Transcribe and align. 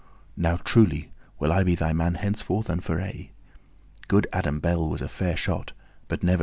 Now 0.35 0.55
truly 0.57 1.11
will 1.37 1.51
I 1.51 1.63
be 1.63 1.75
thy 1.75 1.93
man 1.93 2.15
henceforth 2.15 2.71
and 2.71 2.83
for 2.83 2.99
aye. 2.99 3.29
Good 4.07 4.25
Adam 4.33 4.59
Bell(1) 4.59 4.89
was 4.89 5.01
a 5.03 5.07
fair 5.07 5.37
shot, 5.37 5.73
but 6.07 6.23
never 6.23 6.31
shot 6.31 6.31
he 6.31 6.37
so!" 6.37 6.39